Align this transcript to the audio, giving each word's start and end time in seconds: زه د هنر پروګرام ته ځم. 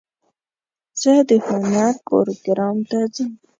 زه 1.01 1.11
د 1.29 1.31
هنر 1.47 1.93
پروګرام 2.07 2.77
ته 2.89 2.97
ځم. 3.15 3.31